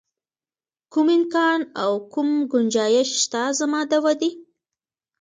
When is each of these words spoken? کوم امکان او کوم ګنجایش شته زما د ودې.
کوم 0.93 1.07
امکان 1.17 1.59
او 1.83 1.91
کوم 2.13 2.29
ګنجایش 2.51 3.09
شته 3.23 3.41
زما 3.59 3.81
د 3.89 3.91
ودې. 4.05 4.31